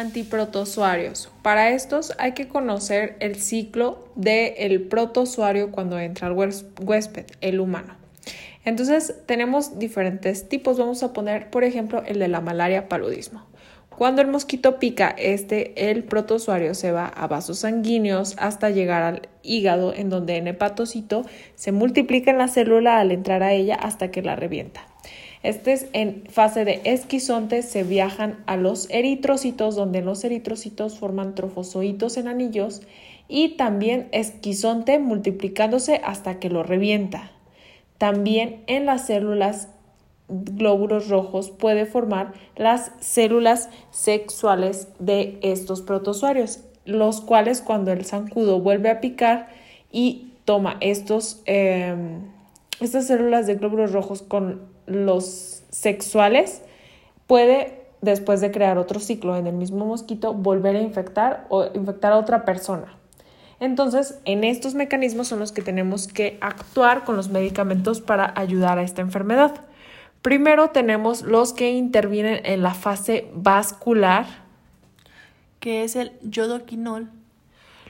Antiprotozoarios. 0.00 1.30
Para 1.42 1.70
estos 1.70 2.14
hay 2.18 2.32
que 2.32 2.48
conocer 2.48 3.16
el 3.20 3.36
ciclo 3.36 4.08
del 4.14 4.80
protozoario 4.80 5.70
cuando 5.70 5.98
entra 5.98 6.28
al 6.28 6.32
huésped, 6.32 7.26
el 7.42 7.60
humano. 7.60 7.96
Entonces 8.64 9.14
tenemos 9.26 9.78
diferentes 9.78 10.48
tipos. 10.48 10.78
Vamos 10.78 11.02
a 11.02 11.12
poner, 11.12 11.50
por 11.50 11.64
ejemplo, 11.64 12.02
el 12.06 12.18
de 12.18 12.28
la 12.28 12.40
malaria 12.40 12.88
paludismo. 12.88 13.44
Cuando 13.90 14.22
el 14.22 14.28
mosquito 14.28 14.78
pica, 14.78 15.14
este, 15.18 15.90
el 15.90 16.04
protozoario 16.04 16.74
se 16.74 16.92
va 16.92 17.06
a 17.06 17.26
vasos 17.26 17.58
sanguíneos 17.58 18.36
hasta 18.38 18.70
llegar 18.70 19.02
al 19.02 19.28
hígado, 19.42 19.92
en 19.92 20.08
donde 20.08 20.38
en 20.38 20.48
hepatocito 20.48 21.26
se 21.56 21.72
multiplica 21.72 22.30
en 22.30 22.38
la 22.38 22.48
célula 22.48 23.00
al 23.00 23.12
entrar 23.12 23.42
a 23.42 23.52
ella 23.52 23.74
hasta 23.74 24.10
que 24.10 24.22
la 24.22 24.34
revienta. 24.34 24.89
Este 25.42 25.72
es 25.72 25.86
en 25.94 26.24
fase 26.28 26.64
de 26.66 26.82
esquizonte, 26.84 27.62
se 27.62 27.82
viajan 27.82 28.42
a 28.46 28.56
los 28.56 28.90
eritrocitos, 28.90 29.74
donde 29.74 30.02
los 30.02 30.22
eritrocitos 30.22 30.98
forman 30.98 31.34
trofozoitos 31.34 32.18
en 32.18 32.28
anillos 32.28 32.82
y 33.26 33.50
también 33.56 34.08
esquizonte 34.12 34.98
multiplicándose 34.98 36.00
hasta 36.04 36.38
que 36.38 36.50
lo 36.50 36.62
revienta. 36.62 37.30
También 37.96 38.62
en 38.66 38.84
las 38.84 39.06
células 39.06 39.68
glóbulos 40.28 41.08
rojos 41.08 41.50
puede 41.50 41.86
formar 41.86 42.32
las 42.56 42.92
células 43.00 43.70
sexuales 43.90 44.88
de 44.98 45.38
estos 45.42 45.80
protozoarios, 45.80 46.60
los 46.84 47.20
cuales 47.20 47.62
cuando 47.62 47.92
el 47.92 48.04
zancudo 48.04 48.60
vuelve 48.60 48.90
a 48.90 49.00
picar 49.00 49.48
y 49.90 50.32
toma 50.44 50.76
estos, 50.80 51.42
em, 51.46 52.22
estas 52.80 53.06
células 53.06 53.46
de 53.46 53.54
glóbulos 53.54 53.92
rojos 53.92 54.22
con 54.22 54.60
los 54.90 55.62
sexuales, 55.70 56.62
puede, 57.26 57.86
después 58.02 58.40
de 58.40 58.50
crear 58.50 58.78
otro 58.78 59.00
ciclo 59.00 59.36
en 59.36 59.46
el 59.46 59.54
mismo 59.54 59.86
mosquito, 59.86 60.34
volver 60.34 60.76
a 60.76 60.80
infectar 60.80 61.46
o 61.48 61.66
infectar 61.74 62.12
a 62.12 62.18
otra 62.18 62.44
persona. 62.44 62.96
Entonces, 63.60 64.18
en 64.24 64.42
estos 64.42 64.74
mecanismos 64.74 65.28
son 65.28 65.38
los 65.38 65.52
que 65.52 65.62
tenemos 65.62 66.08
que 66.08 66.38
actuar 66.40 67.04
con 67.04 67.16
los 67.16 67.28
medicamentos 67.28 68.00
para 68.00 68.32
ayudar 68.36 68.78
a 68.78 68.82
esta 68.82 69.02
enfermedad. 69.02 69.54
Primero 70.22 70.70
tenemos 70.70 71.22
los 71.22 71.52
que 71.52 71.70
intervienen 71.70 72.40
en 72.44 72.62
la 72.62 72.74
fase 72.74 73.30
vascular, 73.34 74.26
que 75.60 75.84
es 75.84 75.94
el 75.94 76.12
yodoquinol. 76.22 77.10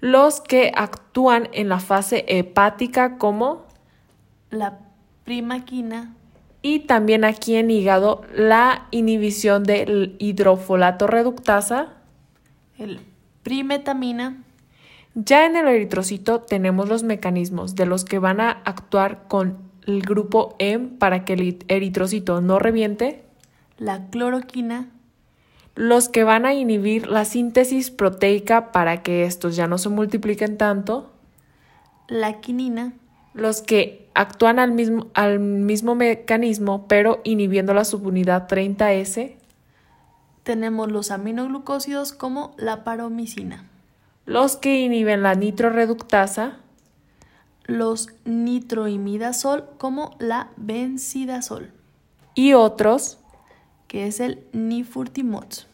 Los 0.00 0.40
que 0.40 0.72
actúan 0.74 1.48
en 1.52 1.68
la 1.68 1.78
fase 1.78 2.24
hepática 2.26 3.18
como 3.18 3.64
la 4.50 4.80
primaquina 5.24 6.16
y 6.62 6.80
también 6.80 7.24
aquí 7.24 7.56
en 7.56 7.70
hígado 7.70 8.22
la 8.34 8.86
inhibición 8.92 9.64
del 9.64 10.14
hidrofolato 10.18 11.08
reductasa, 11.08 11.88
el 12.78 13.00
primetamina. 13.42 14.42
Ya 15.14 15.44
en 15.44 15.56
el 15.56 15.66
eritrocito 15.68 16.40
tenemos 16.40 16.88
los 16.88 17.02
mecanismos 17.02 17.74
de 17.74 17.84
los 17.84 18.04
que 18.04 18.18
van 18.18 18.40
a 18.40 18.50
actuar 18.50 19.24
con 19.28 19.58
el 19.86 20.02
grupo 20.02 20.54
M 20.58 20.90
para 20.98 21.24
que 21.24 21.34
el 21.34 21.64
eritrocito 21.68 22.40
no 22.40 22.58
reviente, 22.58 23.24
la 23.78 24.08
cloroquina, 24.10 24.88
los 25.74 26.08
que 26.08 26.22
van 26.22 26.46
a 26.46 26.54
inhibir 26.54 27.08
la 27.08 27.24
síntesis 27.24 27.90
proteica 27.90 28.70
para 28.70 29.02
que 29.02 29.24
estos 29.24 29.56
ya 29.56 29.66
no 29.66 29.78
se 29.78 29.88
multipliquen 29.88 30.56
tanto, 30.56 31.12
la 32.08 32.40
quinina, 32.40 32.92
los 33.34 33.62
que 33.62 34.08
actúan 34.14 34.58
al 34.58 34.72
mismo, 34.72 35.06
al 35.14 35.40
mismo 35.40 35.94
mecanismo 35.94 36.86
pero 36.86 37.20
inhibiendo 37.24 37.74
la 37.74 37.84
subunidad 37.84 38.48
30S. 38.48 39.36
Tenemos 40.42 40.90
los 40.90 41.10
aminoglucósidos 41.10 42.12
como 42.12 42.54
la 42.56 42.84
paromicina. 42.84 43.64
Los 44.26 44.56
que 44.56 44.80
inhiben 44.80 45.22
la 45.22 45.34
nitroreductasa. 45.34 46.58
Los 47.64 48.08
nitroimidazol 48.24 49.68
como 49.78 50.16
la 50.18 50.50
benzidazol. 50.56 51.70
Y 52.34 52.54
otros 52.54 53.18
que 53.86 54.06
es 54.06 54.20
el 54.20 54.44
nifurtimox. 54.52 55.66